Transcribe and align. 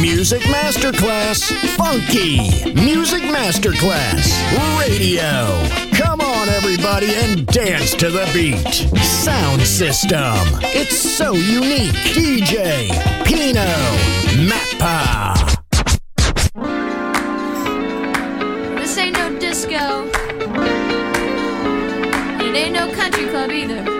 Music 0.00 0.42
Masterclass 0.42 1.50
Funky. 1.76 2.38
Music 2.72 3.22
Masterclass 3.22 4.30
Radio. 4.78 5.60
Come 5.96 6.20
on, 6.20 6.48
everybody, 6.48 7.12
and 7.16 7.44
dance 7.46 7.94
to 7.94 8.08
the 8.08 8.30
beat. 8.32 8.74
Sound 9.02 9.62
system. 9.62 10.36
It's 10.62 10.96
so 10.96 11.32
unique. 11.32 11.94
DJ 12.14 12.88
Pino 13.24 13.66
Mappa. 14.46 15.34
This 18.76 18.96
ain't 18.98 19.16
no 19.16 19.36
disco. 19.40 20.06
It 22.40 22.54
ain't 22.54 22.72
no 22.72 22.92
country 22.94 23.26
club 23.26 23.50
either. 23.50 23.97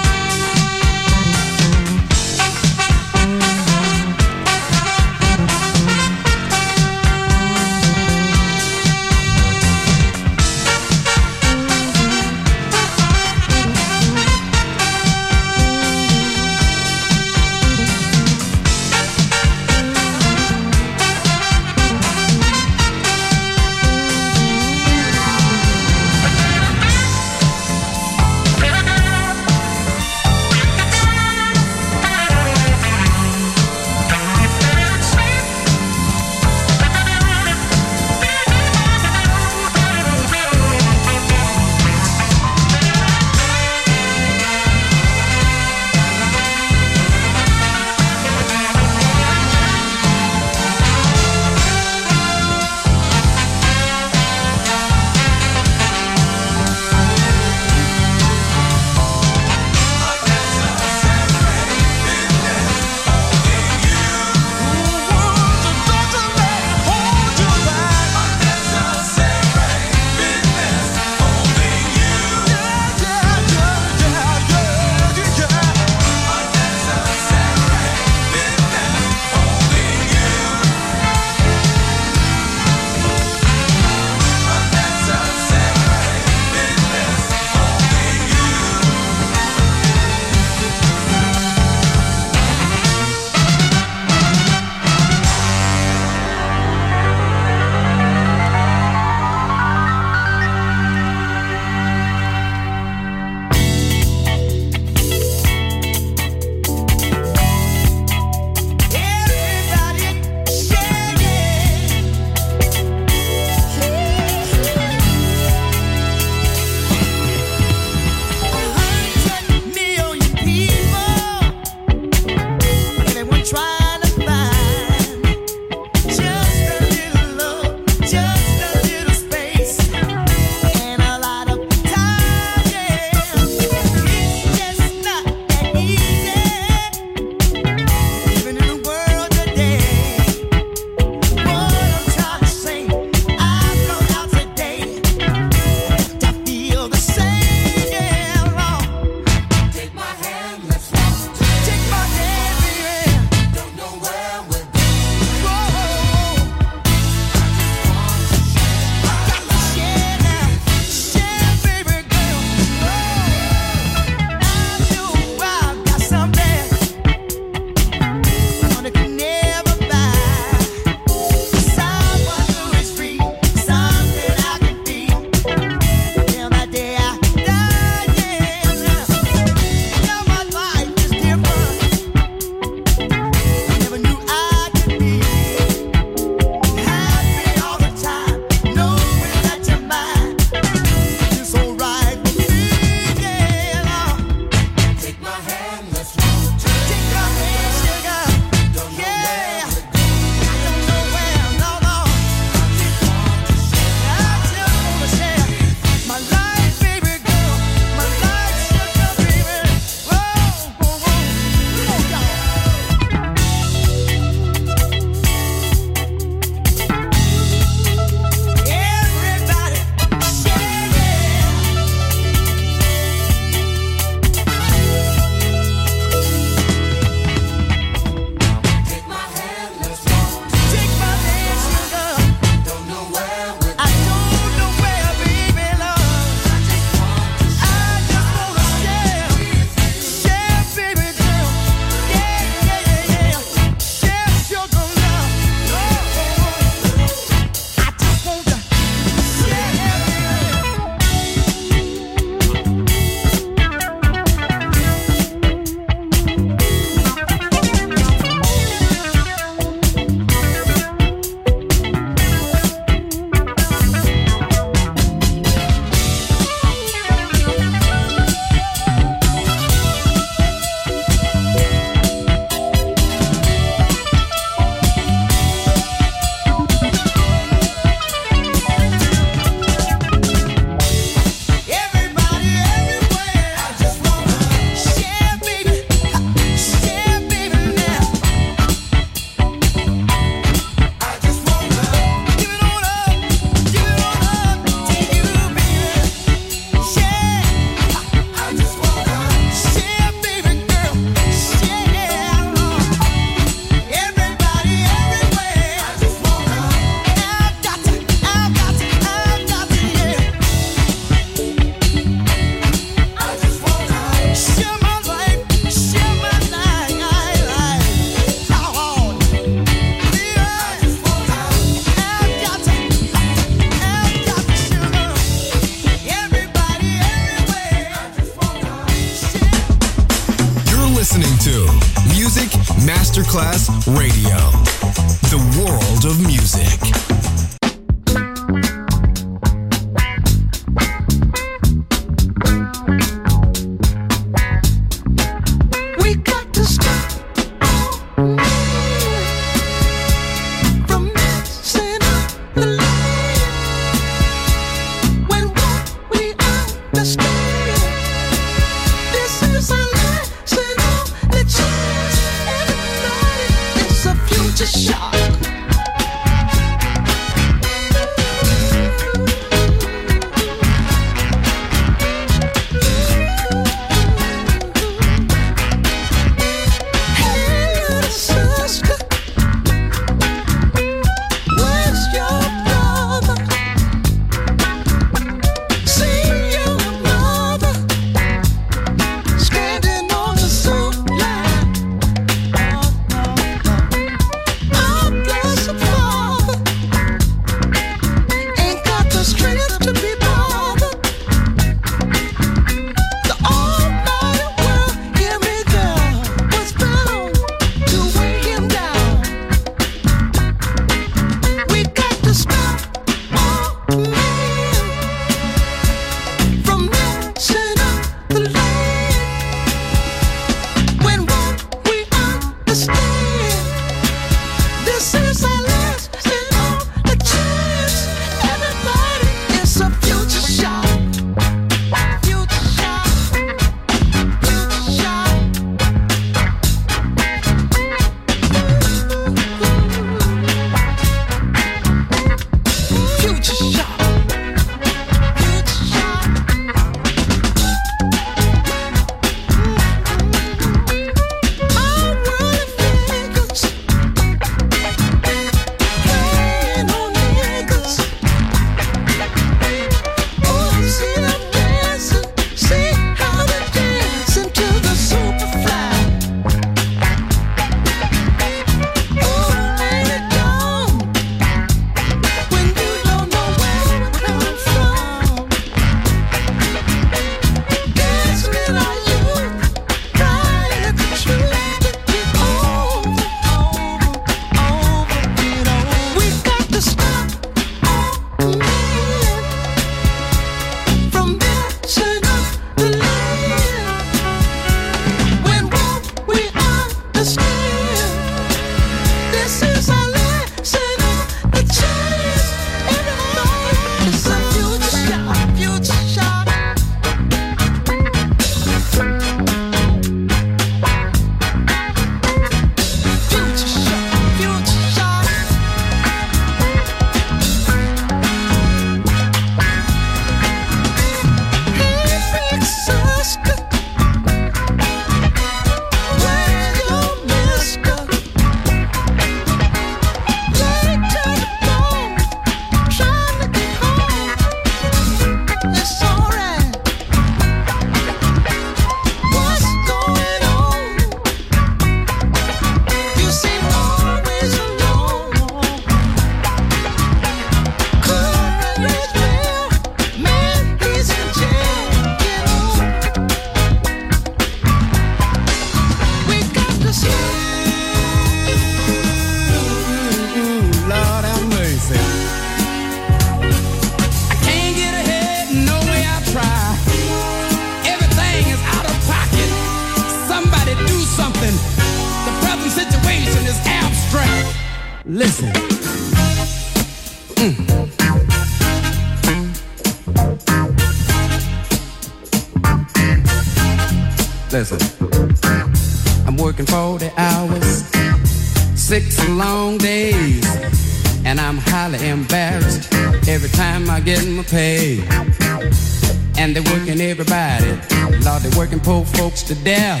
death. 599.66 600.00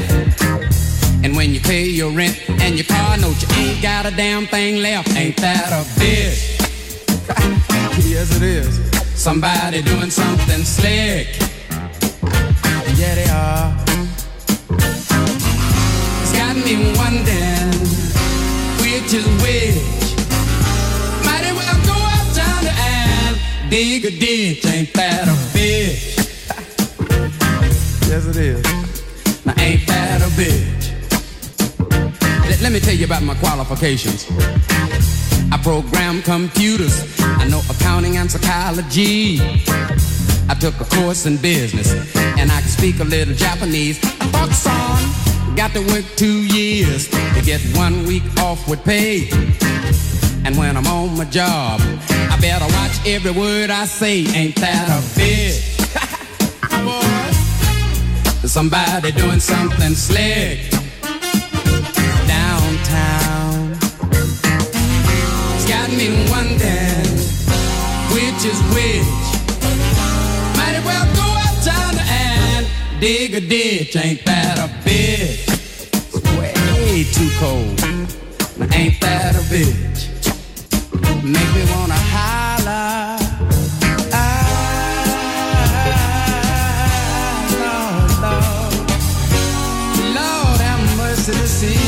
And 1.24 1.34
when 1.36 1.52
you 1.52 1.58
pay 1.58 1.86
your 1.86 2.12
rent 2.12 2.38
and 2.48 2.76
your 2.76 2.84
car 2.84 3.16
note, 3.18 3.34
you 3.42 3.48
ain't 3.56 3.82
got 3.82 4.06
a 4.06 4.12
damn 4.12 4.46
thing 4.46 4.80
left. 4.80 5.14
Ain't 5.16 5.36
that 5.38 5.72
a 5.72 5.82
bitch? 6.00 6.54
yes, 8.08 8.36
it 8.36 8.42
is. 8.42 8.78
Somebody 9.20 9.82
doing 9.82 10.10
something 10.10 10.62
slick. 10.62 11.45
Qualifications. 33.66 34.26
I 35.52 35.58
program 35.62 36.22
computers. 36.22 37.04
I 37.20 37.48
know 37.48 37.62
accounting 37.70 38.16
and 38.16 38.30
psychology. 38.30 39.40
I 40.48 40.54
took 40.58 40.78
a 40.80 40.84
course 40.84 41.26
in 41.26 41.36
business, 41.38 41.92
and 42.16 42.50
I 42.50 42.60
can 42.60 42.68
speak 42.68 43.00
a 43.00 43.04
little 43.04 43.34
Japanese. 43.34 43.98
On. 44.24 45.56
Got 45.56 45.72
to 45.72 45.80
work 45.92 46.04
two 46.16 46.44
years 46.46 47.08
to 47.08 47.42
get 47.42 47.60
one 47.76 48.04
week 48.04 48.22
off 48.38 48.68
with 48.68 48.84
pay. 48.84 49.28
And 50.44 50.56
when 50.56 50.76
I'm 50.76 50.86
on 50.86 51.16
my 51.16 51.24
job, 51.24 51.80
I 51.80 52.38
better 52.40 52.66
watch 52.76 53.04
every 53.06 53.32
word 53.32 53.70
I 53.70 53.86
say. 53.86 54.26
Ain't 54.26 54.54
that 54.56 54.88
a 54.88 55.00
bitch? 55.18 55.76
Boy, 58.42 58.46
somebody 58.46 59.12
doing 59.12 59.40
something 59.40 59.94
slick 59.94 60.75
a 73.86 73.92
ditch. 73.92 74.04
Ain't 74.04 74.24
that 74.24 74.58
a 74.58 74.68
bitch? 74.84 75.46
Way 76.38 77.04
too 77.12 77.30
cold. 77.38 77.80
Ain't 78.72 79.00
that 79.00 79.34
a 79.34 79.40
bitch? 79.50 80.08
Make 81.22 81.54
me 81.54 81.64
wanna 81.72 81.94
holler. 81.94 83.18
Ah, 84.12 84.26
Lord, 87.62 88.10
Lord. 88.24 88.74
Lord, 90.14 90.60
have 90.60 90.82
mercy 90.96 91.32
to 91.32 91.46
see. 91.46 91.78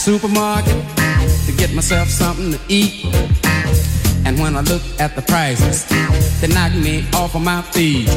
supermarket 0.00 0.82
to 1.44 1.52
get 1.58 1.74
myself 1.74 2.08
something 2.08 2.52
to 2.52 2.60
eat. 2.68 3.04
And 4.24 4.38
when 4.38 4.56
I 4.56 4.62
look 4.62 4.80
at 4.98 5.14
the 5.14 5.20
prices, 5.20 5.84
they 6.40 6.48
knock 6.48 6.72
me 6.72 7.04
off 7.12 7.34
of 7.34 7.42
my 7.42 7.60
feet. 7.60 8.08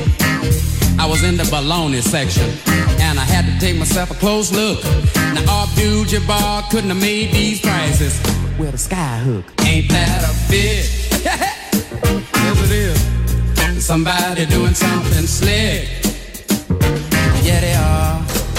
I 0.98 1.06
was 1.06 1.24
in 1.26 1.36
the 1.36 1.44
bologna 1.52 2.00
section, 2.00 2.50
and 3.02 3.20
I 3.20 3.26
had 3.26 3.44
to 3.46 3.60
take 3.60 3.78
myself 3.78 4.12
a 4.12 4.14
close 4.14 4.54
look. 4.54 4.82
Now, 5.36 5.64
Abdul 5.64 6.06
Jabbar 6.06 6.70
couldn't 6.72 6.90
have 6.90 7.02
made 7.02 7.34
these 7.34 7.60
prices 7.60 8.18
with 8.58 8.74
a 8.74 8.78
sky 8.78 9.18
hook. 9.18 9.44
Ain't 9.66 9.90
that 9.90 10.24
a 10.24 10.34
bitch? 10.50 10.88
yes, 11.26 12.64
it 12.64 12.72
is. 12.72 13.86
Somebody 13.86 14.46
doing 14.46 14.74
something 14.74 15.28
slick. 15.28 15.90
Yeah, 17.44 17.60
they 17.60 17.74
are. 17.74 18.53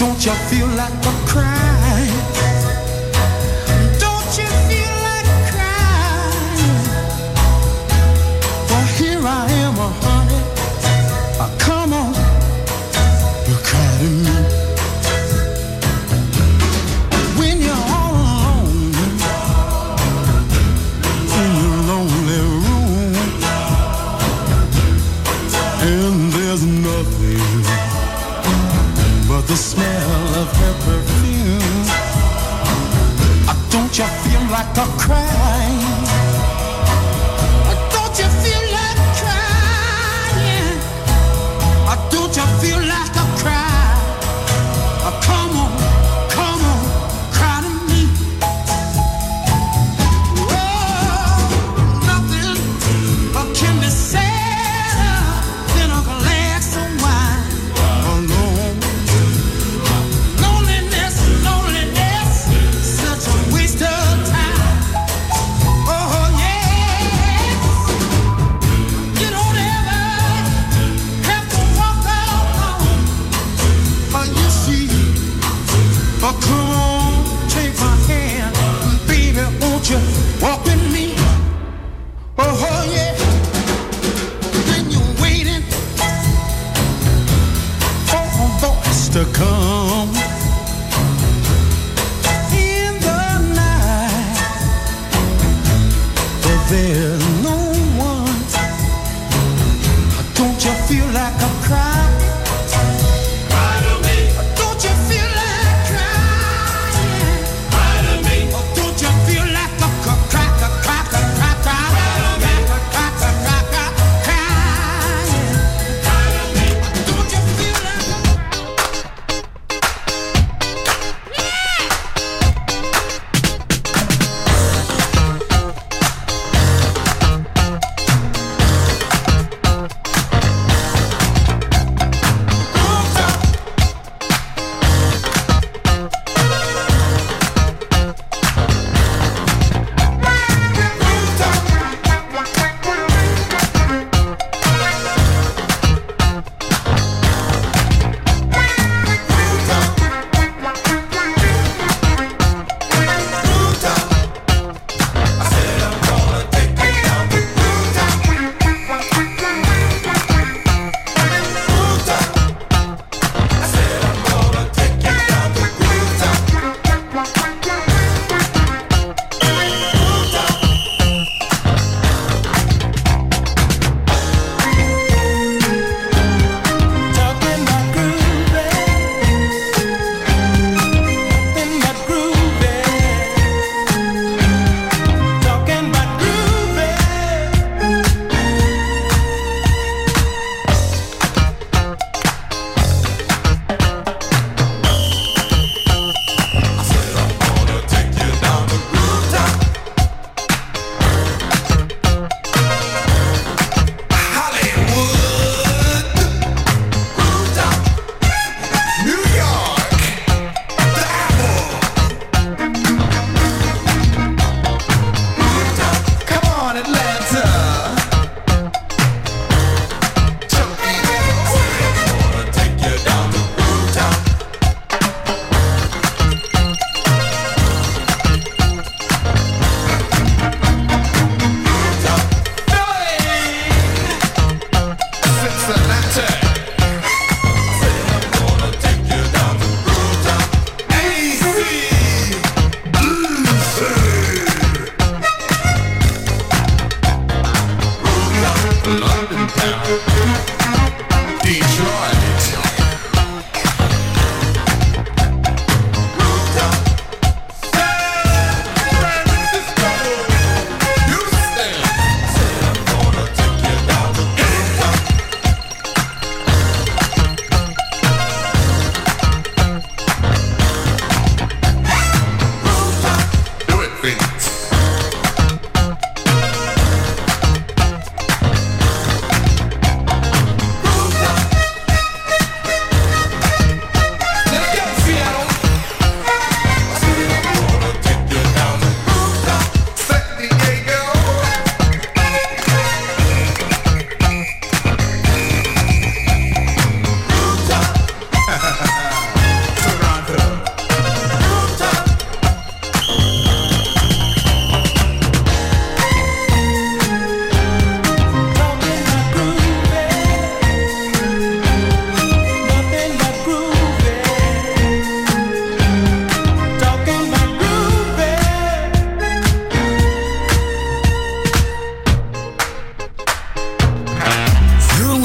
Don't 0.00 0.24
you 0.24 0.32
feel 0.48 0.66
like 0.68 0.94
a 1.04 1.12
crying 1.28 1.79
a 34.80 34.86
crowd. 34.96 35.49